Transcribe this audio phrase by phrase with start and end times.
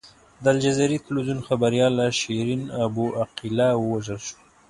[0.43, 4.39] د الجزیرې ټلویزیون خبریاله شیرین ابو عقیله ووژل شوه.